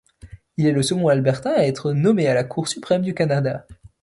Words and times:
Il 0.57 0.65
est 0.65 0.71
le 0.71 0.81
second 0.81 1.09
Albertain 1.09 1.51
à 1.51 1.63
être 1.65 1.91
nommé 1.93 2.25
à 2.25 2.33
la 2.33 2.43
Cour 2.43 2.67
suprême 2.67 3.03
du 3.03 3.13
Canada. 3.13 3.67